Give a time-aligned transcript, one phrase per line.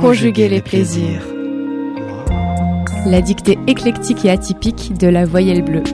[0.00, 1.22] Conjuguer les plaisirs.
[3.06, 5.84] La dictée éclectique et atypique de la voyelle bleue.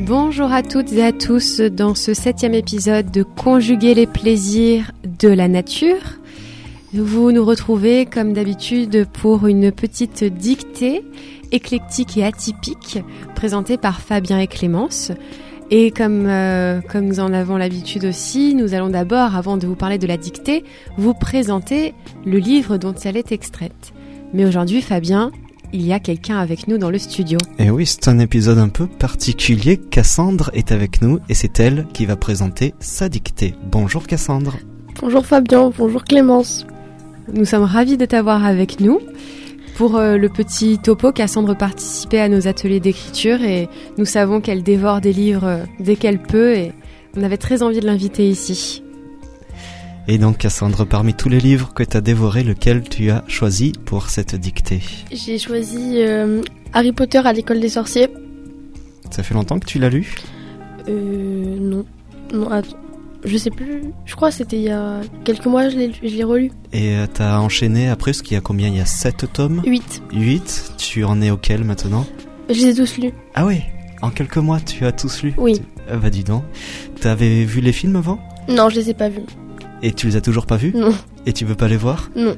[0.00, 5.28] Bonjour à toutes et à tous dans ce septième épisode de Conjuguer les plaisirs de
[5.28, 6.18] la nature.
[6.92, 11.04] Vous nous retrouvez comme d'habitude pour une petite dictée
[11.52, 12.98] éclectique et atypique
[13.34, 15.12] présentée par Fabien et Clémence.
[15.70, 19.74] Et comme, euh, comme nous en avons l'habitude aussi, nous allons d'abord, avant de vous
[19.74, 20.64] parler de la dictée,
[20.96, 21.94] vous présenter
[22.24, 23.92] le livre dont elle est extraite.
[24.32, 25.30] Mais aujourd'hui, Fabien,
[25.74, 27.38] il y a quelqu'un avec nous dans le studio.
[27.58, 29.76] Et oui, c'est un épisode un peu particulier.
[29.76, 33.54] Cassandre est avec nous et c'est elle qui va présenter sa dictée.
[33.70, 34.56] Bonjour Cassandre.
[35.00, 36.66] Bonjour Fabien, bonjour Clémence.
[37.32, 39.00] Nous sommes ravis de t'avoir avec nous.
[39.78, 44.64] Pour euh, le petit topo, Cassandre participait à nos ateliers d'écriture et nous savons qu'elle
[44.64, 46.72] dévore des livres euh, dès qu'elle peut et
[47.16, 48.82] on avait très envie de l'inviter ici.
[50.08, 53.72] Et donc Cassandre, parmi tous les livres que tu as dévorés, lequel tu as choisi
[53.84, 54.80] pour cette dictée?
[55.12, 58.08] J'ai choisi euh, Harry Potter à l'école des sorciers.
[59.12, 60.12] Ça fait longtemps que tu l'as lu?
[60.88, 61.84] Euh non.
[62.34, 62.76] Non, attends.
[63.24, 63.82] Je sais plus.
[64.04, 66.50] Je crois que c'était il y a quelques mois, je l'ai je l'ai relu.
[66.72, 68.68] Et euh, t'as enchaîné après, ce qu'il y a combien?
[68.68, 69.62] Il y a 7 tomes?
[69.66, 70.02] 8.
[70.12, 72.06] 8 Tu en es auquel maintenant?
[72.48, 73.12] Je les ai tous lus.
[73.34, 73.60] Ah oui
[74.02, 75.54] En quelques mois, tu as tous lu Oui.
[75.58, 76.44] Tu- Ah bah dis donc.
[77.00, 78.18] T'avais vu les films avant?
[78.48, 79.22] Non, je les ai pas vus.
[79.82, 80.72] Et tu les as toujours pas vus?
[80.74, 80.94] Non,
[81.26, 82.10] Et tu veux pas les voir?
[82.16, 82.36] Non.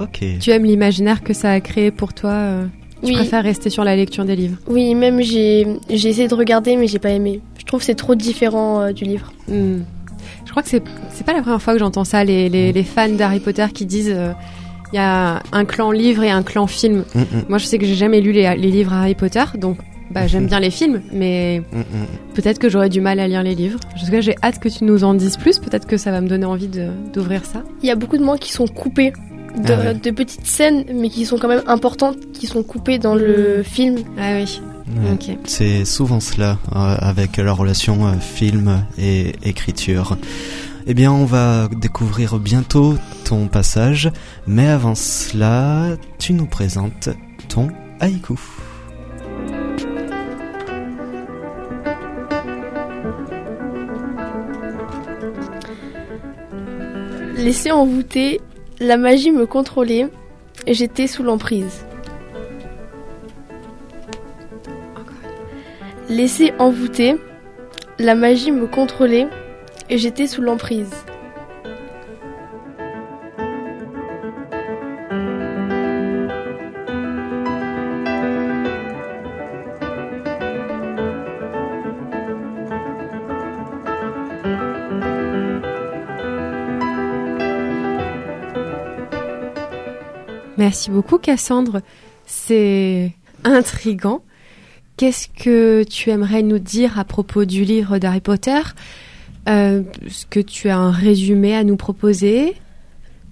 [0.00, 0.24] Ok.
[0.40, 2.66] Tu aimes l'imaginaire que ça a créé pour toi euh,
[3.02, 3.12] Tu Oui.
[3.14, 4.56] préfères rester sur la lecture des livres?
[4.68, 7.40] Oui, même j'ai j'ai essayé de regarder, mais j'ai pas aimé.
[7.58, 9.32] Je trouve que c'est trop différent euh, du livre.
[9.48, 9.82] Hmm.
[10.44, 12.82] Je crois que c'est c'est pas la première fois que j'entends ça, les, les, les
[12.84, 14.32] fans d'Harry Potter qui disent euh,
[14.92, 17.04] il y a un clan livre et un clan film.
[17.14, 19.78] Mm, mm, Moi, je sais que j'ai jamais lu les, les livres Harry Potter, donc
[20.10, 21.84] bah, j'aime bien les films, mais mm, mm.
[22.34, 23.80] peut-être que j'aurais du mal à lire les livres.
[23.96, 25.58] En tout cas, j'ai hâte que tu nous en dises plus.
[25.58, 27.62] Peut-être que ça va me donner envie de- d'ouvrir ça.
[27.82, 29.12] Il y a beaucoup de moments qui sont coupés.
[29.56, 29.94] De, Ah ouais.
[29.94, 33.98] de petites scènes, mais qui sont quand même importantes, qui sont coupées dans le film.
[34.18, 34.60] Ah oui,
[35.44, 40.16] C'est souvent cela euh, avec la relation euh, film et écriture.
[40.86, 42.94] Eh bien, on va découvrir bientôt
[43.24, 44.10] ton passage,
[44.46, 47.08] mais avant cela, tu nous présentes
[47.48, 47.68] ton
[48.00, 48.38] haïku.
[57.36, 58.40] Laissé envoûté,
[58.80, 60.08] la magie me contrôlait
[60.66, 61.84] et j'étais sous l'emprise.
[66.08, 67.16] Laissé envoûté,
[67.98, 69.26] la magie me contrôlait
[69.88, 70.90] et j'étais sous l'emprise.
[90.56, 91.80] Merci beaucoup, Cassandre.
[92.26, 93.12] C'est
[93.44, 94.22] intrigant.
[94.96, 98.60] Qu'est-ce que tu aimerais nous dire à propos du livre d'Harry Potter?
[99.48, 102.54] Euh, Est-ce que tu as un résumé à nous proposer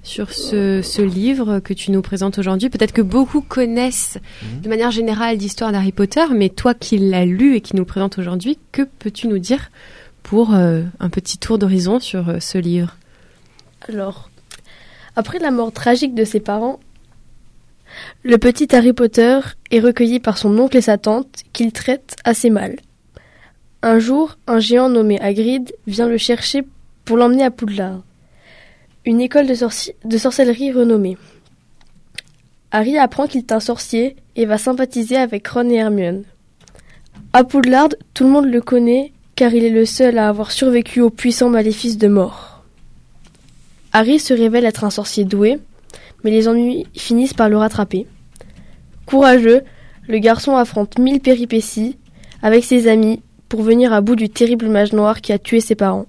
[0.03, 2.69] sur ce, ce livre que tu nous présentes aujourd'hui?
[2.69, 4.19] Peut-être que beaucoup connaissent
[4.63, 7.87] de manière générale l'histoire d'Harry Potter, mais toi qui l'as lu et qui nous le
[7.87, 9.71] présente aujourd'hui, que peux-tu nous dire
[10.25, 12.97] pour euh, un petit tour d'horizon sur euh, ce livre?
[13.89, 14.31] Alors,
[15.15, 16.81] après la mort tragique de ses parents,
[18.23, 22.51] le petit Harry Potter est recueilli par son oncle et sa tante qu'il traite assez
[22.51, 22.77] mal.
[23.83, 26.63] Un jour, un géant nommé Hagrid vient le chercher
[27.05, 28.03] pour l'emmener à Poudlard,
[29.05, 29.55] une école de,
[30.05, 31.19] de sorcellerie renommée.
[32.71, 36.25] Harry apprend qu'il est un sorcier et va sympathiser avec Ron et Hermione.
[37.33, 41.01] À Poudlard, tout le monde le connaît car il est le seul à avoir survécu
[41.01, 42.63] au puissant maléfice de mort.
[43.93, 45.59] Harry se révèle être un sorcier doué,
[46.25, 48.07] mais les ennuis finissent par le rattraper.
[49.07, 49.63] Courageux,
[50.09, 51.97] le garçon affronte mille péripéties
[52.43, 55.75] avec ses amis pour venir à bout du terrible mage noir qui a tué ses
[55.75, 56.07] parents.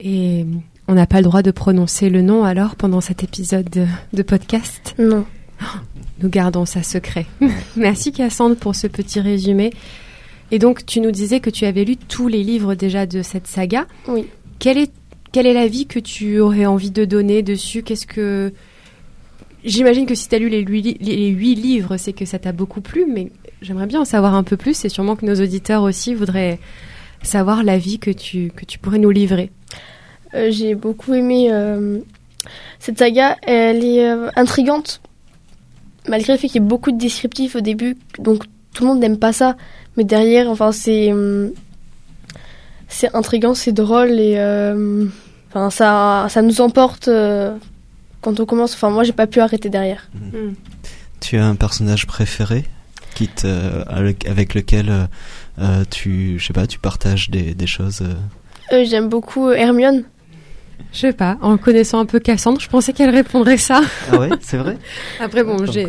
[0.00, 0.46] Et
[0.88, 4.22] on n'a pas le droit de prononcer le nom alors pendant cet épisode de, de
[4.22, 4.94] podcast?
[4.98, 5.24] Non.
[6.20, 7.26] Nous gardons ça secret.
[7.76, 9.70] Merci Cassandre pour ce petit résumé.
[10.50, 13.46] Et donc tu nous disais que tu avais lu tous les livres déjà de cette
[13.46, 13.86] saga.
[14.08, 14.26] Oui.
[14.58, 14.90] Quel est
[15.32, 17.82] quel est l'avis que tu aurais envie de donner dessus?
[17.82, 18.52] Qu'est-ce que
[19.64, 23.06] J'imagine que si tu as lu les huit, livres, c'est que ça t'a beaucoup plu,
[23.06, 23.30] mais
[23.60, 26.58] j'aimerais bien en savoir un peu plus et sûrement que nos auditeurs aussi voudraient
[27.22, 29.50] savoir l'avis que tu, que tu pourrais nous livrer.
[30.34, 32.00] Euh, J'ai beaucoup aimé euh,
[32.80, 33.36] cette saga.
[33.42, 35.00] Elle est euh, intrigante,
[36.08, 38.44] malgré le fait qu'il y ait beaucoup de descriptifs au début, donc
[38.74, 39.56] tout le monde n'aime pas ça.
[39.96, 41.12] Mais derrière, enfin, c'est
[42.88, 44.38] c'est intrigant, c'est drôle et
[45.54, 47.10] Enfin, ça, ça nous emporte
[48.22, 48.72] quand on commence.
[48.74, 50.08] Enfin, moi, j'ai pas pu arrêter derrière.
[50.14, 50.54] Mm.
[51.20, 52.64] Tu as un personnage préféré
[53.14, 55.04] qui te, euh, avec, lequel euh,
[55.60, 58.00] euh, tu, je sais pas, tu partages des, des choses.
[58.02, 58.14] euh,
[58.74, 60.04] Euh, J'aime beaucoup Hermione.
[60.92, 63.82] Je sais pas, en connaissant un peu Cassandre, je pensais qu'elle répondrait ça.
[64.10, 64.76] Ah ouais, c'est vrai.
[65.20, 65.86] Après, bon, j'ai.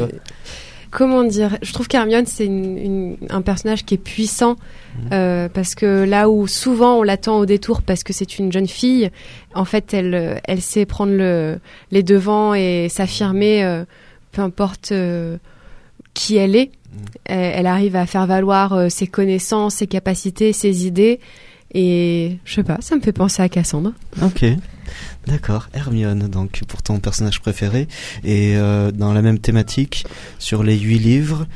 [0.96, 4.56] Comment dire Je trouve qu'Hermione, c'est une- une- un personnage qui est puissant.
[4.96, 5.10] Mhm.
[5.12, 8.68] euh, parce que là où souvent on l'attend au détour parce que c'est une jeune
[8.68, 9.10] fille,
[9.56, 11.58] en fait, elle, elle sait prendre le,
[11.90, 13.86] les devants et s'affirmer, euh,
[14.32, 15.38] peu importe euh,
[16.14, 16.70] qui elle est.
[16.94, 17.00] Mhm.
[17.26, 21.20] Elle, elle arrive à faire valoir euh, ses connaissances, ses capacités, ses idées.
[21.74, 23.94] Et je sais pas, ça me fait penser à Cassandre.
[24.22, 24.46] Ok,
[25.26, 25.70] d'accord.
[25.74, 27.88] Hermione, donc pour ton personnage préféré.
[28.24, 30.06] Et euh, dans la même thématique,
[30.38, 31.48] sur les huit livres,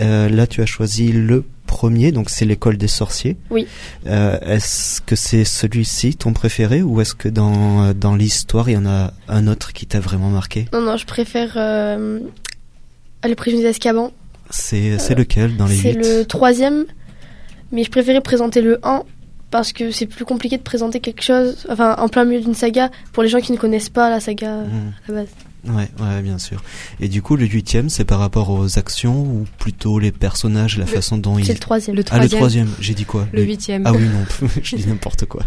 [0.00, 3.36] euh, là tu as choisi le premier, donc c'est l'école des sorciers.
[3.50, 3.68] Oui.
[4.08, 8.76] Euh, est-ce que c'est celui-ci ton préféré ou est-ce que dans, dans l'histoire il y
[8.76, 10.64] en a un autre qui t'a vraiment marqué?
[10.72, 12.18] Non, non, je préfère euh,
[13.22, 14.10] Le prisonnier d'Azkaban.
[14.52, 16.04] C'est c'est lequel dans les C'est huit?
[16.04, 16.86] le troisième,
[17.70, 19.04] mais je préférais présenter le 1
[19.50, 22.90] parce que c'est plus compliqué de présenter quelque chose, enfin en plein milieu d'une saga,
[23.12, 24.92] pour les gens qui ne connaissent pas la saga euh, Mhm.
[25.08, 25.28] à la base.
[25.62, 26.62] Ouais, ouais, bien sûr.
[27.00, 30.86] Et du coup, le huitième, c'est par rapport aux actions ou plutôt les personnages, la
[30.86, 31.44] Le- façon dont ils...
[31.44, 31.96] C'est le troisième.
[31.96, 33.26] Le Ah, le troisième, troisième, j'ai dit quoi?
[33.30, 33.82] Le huitième.
[33.84, 35.42] Ah oui, non, je dis n'importe quoi.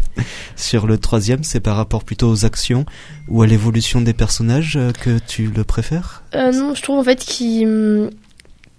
[0.55, 2.85] Sur le troisième, c'est par rapport plutôt aux actions
[3.27, 6.21] ou à l'évolution des personnages euh, que tu le préfères?
[6.35, 8.09] Euh, non, je trouve en fait qu'il, hum,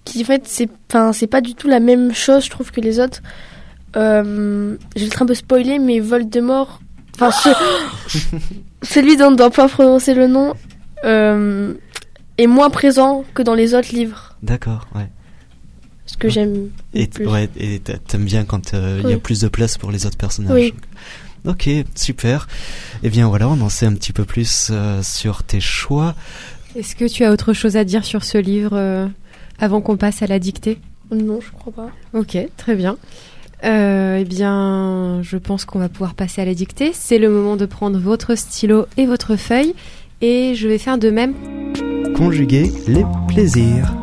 [0.04, 2.80] qu'il- en fait c'est, enfin c'est pas du tout la même chose, je trouve que
[2.80, 3.22] les autres.
[3.96, 6.80] Euh, je vais être un peu spoiler, mais Voldemort,
[7.14, 8.18] enfin ce-
[8.82, 10.54] celui dont on ne doit pas prononcer le nom,
[11.04, 11.74] euh,
[12.38, 14.34] est moins présent que dans les autres livres.
[14.42, 15.08] D'accord, ouais.
[16.06, 16.32] Ce que Ouais.
[16.32, 17.26] j'aime Et, plus.
[17.26, 20.18] ouais, et t'aimes bien quand euh, il y a plus de place pour les autres
[20.18, 20.52] personnages.
[20.54, 20.74] Oui.
[21.46, 22.48] Ok, super.
[23.02, 26.14] Eh bien voilà, on en sait un petit peu plus euh, sur tes choix.
[26.74, 29.06] Est-ce que tu as autre chose à dire sur ce livre euh,
[29.58, 30.78] avant qu'on passe à la dictée?
[31.12, 31.90] Non, je crois pas.
[32.18, 32.96] Ok, très bien.
[33.64, 36.90] Euh, eh bien, je pense qu'on va pouvoir passer à la dictée.
[36.92, 39.74] C'est le moment de prendre votre stylo et votre feuille.
[40.20, 41.34] Et je vais faire de même
[42.16, 43.94] Conjuguer les plaisirs.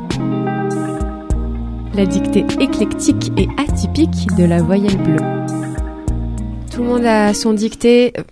[1.94, 5.18] la dictée éclectique et atypique de la voyelle bleue.
[6.74, 8.14] Tout le monde a son dictée.
[8.18, 8.24] euh,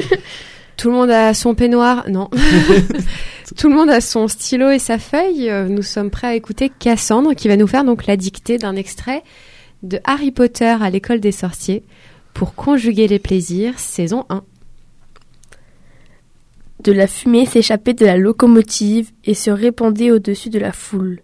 [0.76, 2.04] Tout le monde a son peignoir.
[2.10, 2.28] Non.
[3.56, 5.48] Tout le monde a son stylo et sa feuille.
[5.50, 8.76] Euh, Nous sommes prêts à écouter Cassandre qui va nous faire donc la dictée d'un
[8.76, 9.22] extrait
[9.82, 11.84] de Harry Potter à l'école des sorciers
[12.34, 14.42] pour conjuguer les plaisirs, saison 1.
[16.80, 21.20] De la fumée s'échappait de la locomotive et se répandait au-dessus de la foule.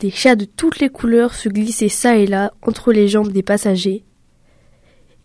[0.00, 3.42] Des chats de toutes les couleurs se glissaient çà et là entre les jambes des
[3.42, 4.04] passagers.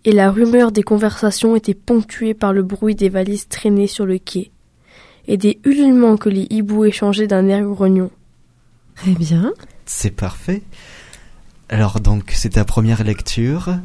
[0.06, 4.18] Et la rumeur des conversations était ponctuée par le bruit des valises traînées sur le
[4.18, 4.52] quai
[5.28, 8.10] et des ululements que les hiboux échangeaient d'un air grognon.
[8.96, 9.54] Très bien.
[9.86, 10.64] C'est parfait.
[11.69, 13.77] Alors donc, c'est ta première lecture.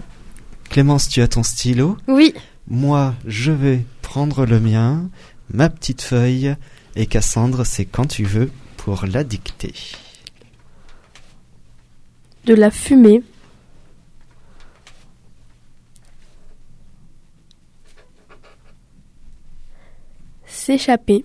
[0.71, 1.99] Clémence, tu as ton stylo.
[2.09, 2.33] Oui.
[2.67, 5.11] Moi, je vais prendre le mien,
[5.51, 6.57] ma petite feuille,
[6.97, 9.75] et Cassandre, c'est quand tu veux pour la dicter.
[12.47, 13.23] De la fumée
[20.47, 21.25] s'échappait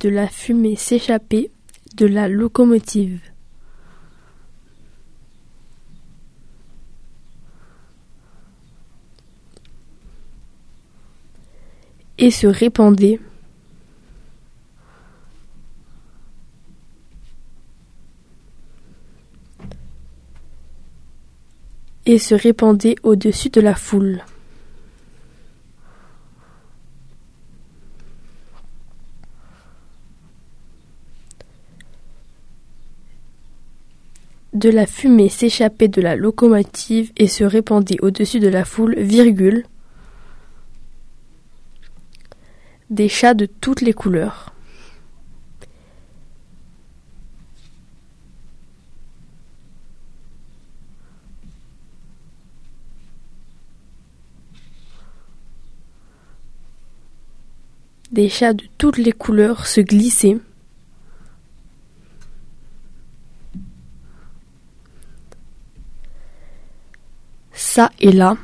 [0.00, 1.50] de la fumée s'échappait
[1.96, 3.20] de la locomotive.
[12.16, 13.20] Et se répandait
[22.06, 24.22] et se répandait au-dessus de la foule.
[34.54, 39.64] De la fumée s'échappait de la locomotive et se répandait au-dessus de la foule, virgule.
[42.88, 44.54] Des chats de toutes les couleurs.
[58.12, 60.38] Des chats de toutes les couleurs se glissaient.
[67.74, 68.36] ça et là.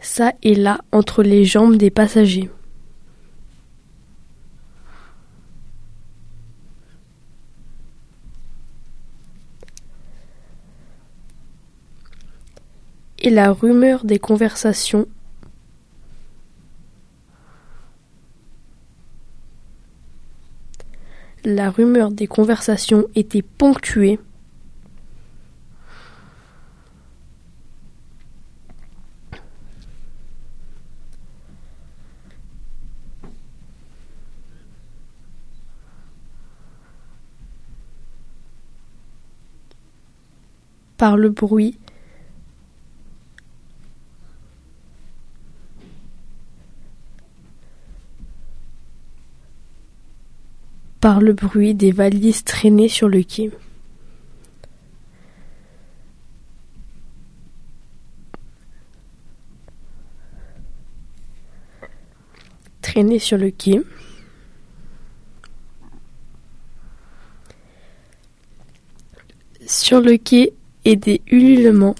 [0.00, 2.50] Ça et là entre les jambes des passagers.
[13.18, 15.06] Et la rumeur des conversations
[21.46, 24.18] La rumeur des conversations était ponctuée.
[40.96, 41.76] Par le bruit
[51.04, 53.50] par le bruit des valises traînées sur le quai.
[62.80, 63.82] Traînées sur le quai.
[69.66, 70.54] Sur le quai
[70.86, 71.96] et des ululements.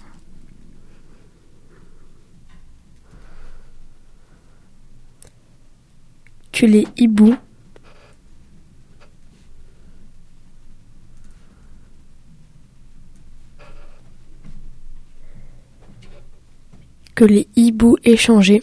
[6.53, 7.37] Que les hiboux
[17.15, 18.63] que les hiboux échangeaient.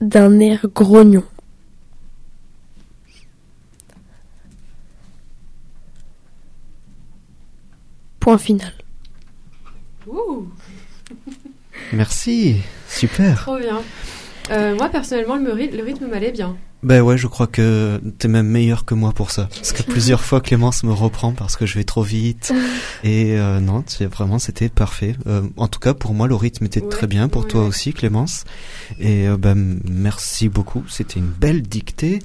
[0.00, 1.24] d'un air grognon.
[8.20, 8.72] Point final.
[11.92, 12.56] Merci,
[12.88, 13.36] super.
[13.36, 13.80] Trop bien.
[14.50, 16.56] Euh, moi personnellement, le, ry- le rythme m'allait bien.
[16.84, 19.48] Ben ouais, je crois que t'es même meilleur que moi pour ça.
[19.52, 22.52] Parce que plusieurs fois Clémence me reprend parce que je vais trop vite.
[23.04, 25.16] Et euh, non, vraiment c'était parfait.
[25.26, 27.28] Euh, en tout cas, pour moi, le rythme était Ouais, très bien.
[27.28, 28.44] Pour ouais, toi aussi, Clémence.
[29.00, 30.84] Et euh, ben merci beaucoup.
[30.88, 32.20] C'était une belle dictée.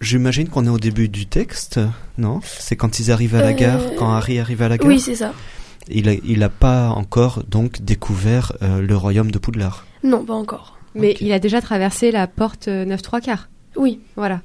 [0.00, 1.78] J'imagine qu'on est au début du texte,
[2.18, 2.40] non?
[2.42, 4.88] C'est quand ils arrivent à la Euh, gare, quand Harry arrive à la gare?
[4.88, 5.32] Oui, c'est ça.
[5.88, 9.86] Il a, il a pas encore donc découvert euh, le royaume de Poudlard.
[10.02, 10.78] Non, pas encore.
[10.96, 13.48] Mais il a déjà traversé la porte euh, 9 3 quarts.
[13.76, 14.00] Oui.
[14.16, 14.40] Voilà.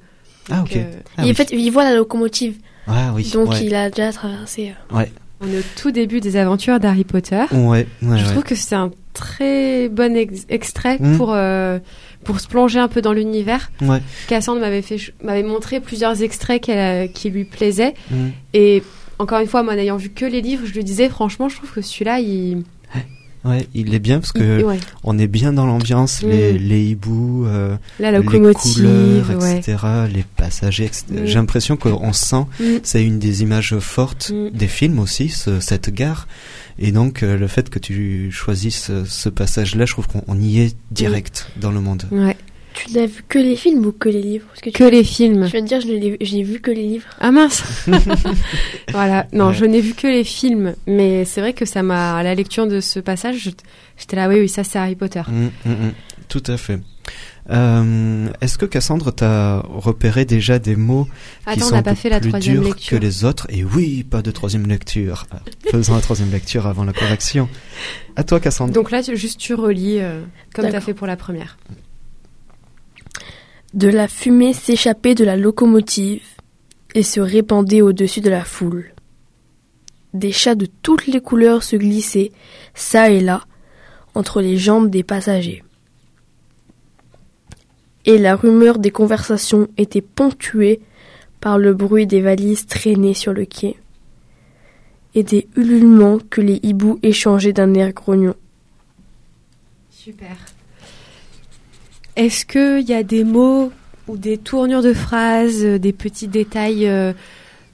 [0.50, 0.78] Ah Donc, ok.
[0.78, 0.84] euh,
[1.18, 1.32] Ah, Et oui.
[1.32, 2.56] en fait, il voit la locomotive.
[2.88, 3.30] Ah oui.
[3.34, 3.66] donc ouais.
[3.66, 4.72] il a déjà traversé.
[4.92, 4.96] euh.
[4.98, 5.12] Ouais.
[5.42, 7.44] on est au tout début des aventures d'Harry Potter.
[7.52, 7.60] Ouais.
[7.60, 8.24] ouais, Je ouais.
[8.32, 11.18] trouve que c'est un très bon ex- extrait Mm.
[11.18, 11.80] pour euh,
[12.24, 13.70] pour se plonger un peu dans l'univers.
[13.82, 14.02] Ouais.
[14.28, 18.28] Cassandre m'avait fait ch- m'avait montré plusieurs extraits qu'elle, euh, qui lui plaisaient Mm.
[18.54, 18.84] et
[19.20, 21.72] encore une fois moi n'ayant vu que les livres, je lui disais franchement, je trouve
[21.72, 22.64] que celui-là il,
[23.48, 24.80] Ouais, il est bien parce que ouais.
[25.04, 26.30] on est bien dans l'ambiance, Mm.
[26.30, 29.58] les, les hiboux, euh, la les couleurs, ouais.
[29.60, 29.78] etc.,
[30.14, 31.06] les passagers, etc.
[31.12, 31.26] Mm.
[31.26, 32.64] J'ai l'impression qu'on sent, Mm.
[32.84, 34.50] c'est une des images fortes Mm.
[34.58, 36.28] des films aussi, ce- cette gare.
[36.80, 40.40] Et donc, euh, le fait que tu choisisses ce, ce passage-là, je trouve qu'on on
[40.40, 42.04] y est direct dans le monde.
[42.12, 42.36] Ouais.
[42.86, 45.46] Tu n'as vu que les films ou que les livres Parce que les films.
[45.46, 47.06] tu viens de dire je n'ai vu que les livres.
[47.20, 47.64] Ah mince.
[48.92, 49.28] voilà.
[49.34, 49.54] Non, Ouais.
[49.54, 52.68] je n'ai vu que les films, mais c'est vrai que ça m'a à la lecture
[52.68, 53.50] de ce passage,
[53.98, 55.22] j'étais là oui oui, ça c'est Harry Potter.
[55.28, 55.92] Mm, mm, mm.
[56.30, 56.80] Tout à fait.
[57.50, 61.12] Euh, Est-ce que Cassandre t'a repéré déjà des mots qui
[61.52, 62.98] Attends, on sont un pas peu fait la plus troisième durs lecture.
[63.00, 65.26] que les autres Et oui, pas de troisième lecture.
[65.32, 65.40] Ah,
[65.72, 67.48] Faisons la troisième lecture avant la correction.
[68.18, 68.74] À toi, Cassandre.
[68.74, 70.22] Donc là, tu- juste tu relis euh,
[70.54, 70.86] comme tu as D'accord.
[70.86, 71.58] fait pour la première.
[73.74, 76.24] De la fumée s'échappait de la locomotive
[76.96, 78.94] et se répandait au-dessus de la foule.
[80.14, 82.32] Des chats de toutes les couleurs se glissaient,
[82.74, 83.44] çà et là,
[84.16, 85.64] entre les jambes des passagers.
[88.06, 90.80] Et la rumeur des conversations était ponctuée
[91.42, 93.76] par le bruit des valises traînées sur le quai
[95.14, 98.36] et des ululements que les hiboux échangeaient d'un air grognon.
[99.90, 100.38] Super.
[102.18, 103.72] Est-ce qu'il y a des mots
[104.08, 107.14] ou des tournures de phrases, euh, des petits détails euh,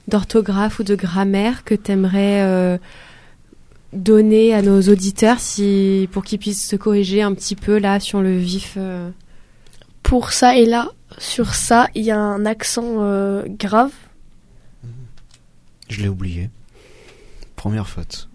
[0.06, 2.78] d'orthographe ou de grammaire que tu aimerais
[3.94, 8.20] donner à nos auditeurs si, pour qu'ils puissent se corriger un petit peu là sur
[8.20, 9.10] le vif euh?
[10.02, 13.92] Pour ça et là, sur ça, il y a un accent euh, grave.
[15.88, 16.50] Je l'ai oublié.
[17.56, 18.28] Première faute.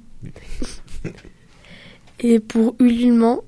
[2.20, 3.44] Et pour ululement,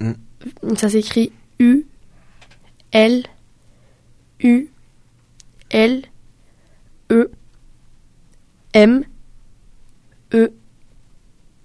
[0.00, 0.74] Mm.
[0.76, 1.84] ça s'écrit U,
[2.92, 3.22] L,
[4.42, 4.68] U,
[5.70, 6.02] L,
[7.12, 7.30] E,
[8.72, 9.04] M,
[10.34, 10.48] E,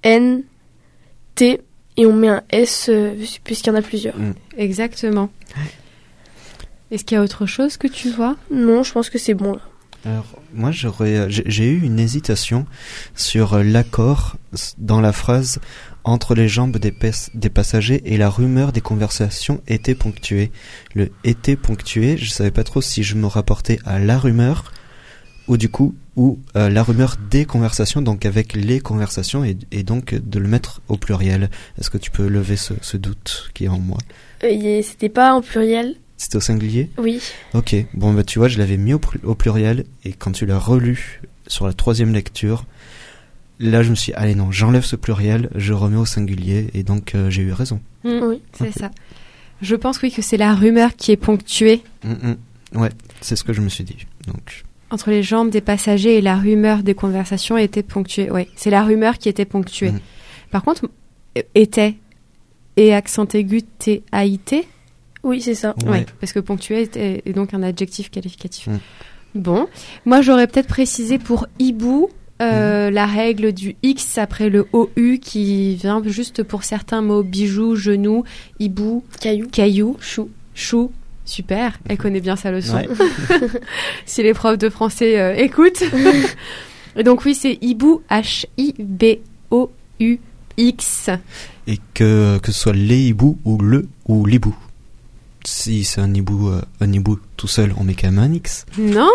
[0.04, 0.44] N,
[1.34, 1.62] T,
[1.98, 4.16] et on met un S euh, puisqu'il y en a plusieurs.
[4.58, 5.30] Exactement.
[6.92, 8.36] Est-ce qu'il y a autre chose que tu vois?
[8.52, 9.62] Non, je pense que c'est bon là.
[10.06, 12.68] Alors, moi, j'aurais, j'ai eu une hésitation
[13.16, 14.36] sur euh, l'accord
[14.78, 15.60] dans la phrase
[16.06, 20.52] entre les jambes des, passagers et la rumeur des conversations était ponctuée.
[20.94, 24.72] Le était ponctué, je savais pas trop si je me rapportais à la rumeur
[25.48, 29.84] ou du coup ou euh, la rumeur des conversations, donc avec les conversations et, et
[29.84, 31.50] donc de le mettre au pluriel.
[31.78, 33.98] Est-ce que tu peux lever ce, ce doute qui est en moi?
[34.44, 35.96] Euh, C'était pas en pluriel?
[36.18, 36.92] C'était au singulier?
[36.98, 37.20] Oui.
[37.54, 41.22] Ok, bon bah tu vois, je l'avais mis au pluriel et quand tu l'as relu
[41.48, 42.66] sur la troisième lecture,
[43.60, 46.84] là je me suis dit, allez non, j'enlève ce pluriel, je remets au singulier et
[46.84, 47.80] donc euh, j'ai eu raison.
[48.04, 48.42] Mm, Oui.
[48.54, 48.92] C'est ça.
[49.62, 52.80] Je pense oui que c'est la rumeur qui est ponctuée Mm, mm.
[52.82, 52.90] Ouais,
[53.22, 53.98] c'est ce que je me suis dit.
[54.28, 58.30] Donc, entre les jambes des passagers et la rumeur des conversations était ponctuée.
[58.32, 59.92] Oui, c'est la rumeur qui était ponctuée.
[59.92, 60.00] Mm.
[60.52, 60.90] Par contre,
[61.38, 61.96] euh, était
[62.78, 64.68] et accent aigu T A I T?
[65.24, 65.74] Oui, c'est ça.
[65.86, 65.90] Ouais.
[65.90, 68.68] Ouais, parce que ponctué est, est donc un adjectif qualificatif.
[68.68, 68.80] Mm.
[69.36, 69.68] Bon,
[70.06, 72.10] moi j'aurais peut-être précisé pour hibou
[72.42, 77.76] euh, la règle du X après le OU qui vient juste pour certains mots bijoux,
[77.76, 78.24] genoux,
[78.60, 79.48] hibou, Caillou.
[79.48, 80.30] caillou, Chou.
[80.54, 80.92] chou.
[81.28, 82.76] Super, elle connaît bien sa leçon.
[82.76, 82.88] Ouais.
[84.06, 85.82] si les profs de français euh, écoutent.
[86.96, 89.20] Et donc oui, c'est hibou, H-I-B-O-U-X.
[91.68, 94.56] et que, que ce soit les hiboux ou le ou l'hibou.
[95.46, 98.66] Si c'est un hibou, euh, un hibou tout seul, on met quand même un X.
[98.78, 99.10] Non?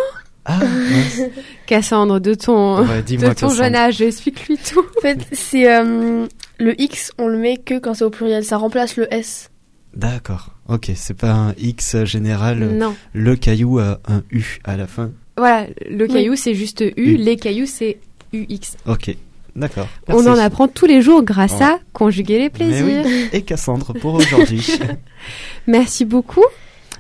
[0.44, 0.59] Ah,
[0.90, 1.20] mince.
[1.66, 3.54] Cassandre, de ton, Ouais, de ton Cassandre.
[3.54, 4.80] jeune âge, explique-lui tout.
[4.99, 6.26] En fait, c'est euh,
[6.59, 8.44] le X, on le met que quand c'est au pluriel.
[8.44, 9.50] Ça remplace le S.
[9.94, 10.50] D'accord.
[10.68, 12.59] Ok, c'est pas un X général.
[12.61, 12.94] Non.
[13.12, 15.11] Le caillou a un U à la fin.
[15.37, 17.16] Voilà, le caillou c'est juste U, U.
[17.16, 17.99] les cailloux c'est
[18.32, 18.76] UX.
[18.87, 19.16] Ok,
[19.56, 19.88] d'accord.
[20.09, 21.62] On en apprend tous les jours grâce Ouais.
[21.64, 23.02] à Conjuguer les Mais plaisirs.
[23.06, 23.28] oui.
[23.32, 24.64] Et Cassandre pour aujourd'hui.
[25.66, 26.44] Merci beaucoup.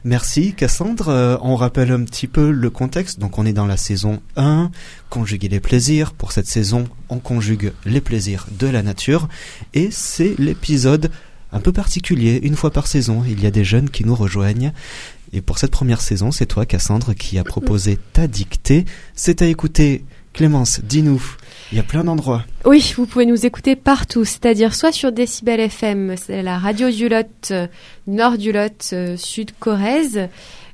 [0.04, 1.08] Merci Cassandre.
[1.08, 3.18] Euh, on rappelle un petit peu le contexte.
[3.18, 4.70] Donc on est dans la saison 1,
[5.10, 6.12] conjuguer les plaisirs.
[6.12, 9.28] Pour cette saison, on conjugue les plaisirs de la nature.
[9.74, 11.10] Et c'est l'épisode
[11.52, 12.40] un peu particulier.
[12.42, 14.72] Une fois par saison, il y a des jeunes qui nous rejoignent.
[15.32, 18.84] Et pour cette première saison, c'est toi Cassandre qui a proposé ta dictée.
[19.14, 20.04] C'est à écouter.
[20.32, 21.22] Clémence, dis-nous.
[21.72, 22.44] Il y a plein d'endroits.
[22.64, 27.08] Oui, vous pouvez nous écouter partout, c'est-à-dire soit sur Décibel FM, c'est la radio du
[27.08, 27.66] Lot, euh,
[28.06, 30.28] nord du Lot, euh, sud Corrèze,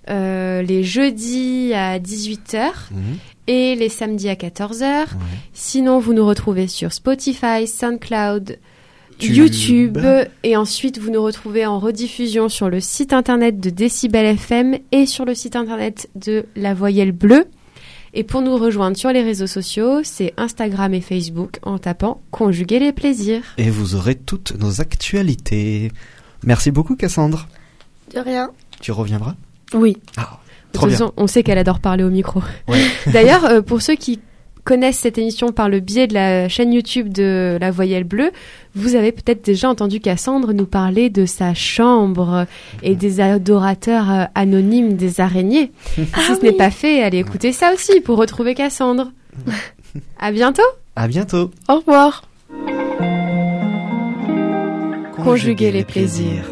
[0.09, 3.16] euh, les jeudis à 18h Mhm.
[3.49, 4.83] et les samedis à 14h.
[5.14, 5.21] Ouais.
[5.53, 8.59] Sinon, vous nous retrouvez sur Spotify, SoundCloud,
[9.19, 9.35] Tube.
[9.35, 9.99] YouTube
[10.45, 15.07] et ensuite vous nous retrouvez en rediffusion sur le site internet de Décibel FM et
[15.07, 17.47] sur le site internet de La Voyelle Bleue.
[18.18, 22.79] Et pour nous rejoindre sur les réseaux sociaux, c'est Instagram et Facebook en tapant Conjuguer
[22.79, 23.42] les plaisirs.
[23.59, 25.92] Et vous aurez toutes nos actualités.
[26.42, 27.46] Merci beaucoup Cassandre.
[28.14, 28.52] De rien.
[28.81, 29.35] Tu reviendras?
[29.74, 29.98] Oui.
[30.16, 30.98] Ah, De trop toute bien.
[30.98, 32.40] façon, on sait qu'elle adore parler au micro.
[32.68, 32.87] Ouais.
[33.12, 34.18] D'ailleurs, euh, pour ceux qui
[34.66, 38.33] connaissent cette émission par le biais de la chaîne YouTube de La Voyelle Bleue,
[38.74, 42.46] vous avez peut-être déjà entendu Cassandre nous parler de sa chambre
[42.83, 45.70] et des adorateurs euh, anonymes des araignées.
[45.94, 49.12] si ce n'est pas fait, allez écouter ça aussi pour retrouver Cassandre.
[50.18, 50.62] à bientôt
[50.96, 51.52] À bientôt.
[51.68, 52.24] Au revoir.
[55.22, 56.50] Conjuguer les plaisirs.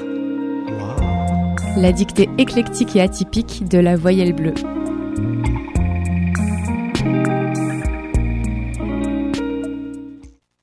[0.68, 1.57] Wow.
[1.77, 4.55] La dictée éclectique et atypique de La Voyelle Bleue.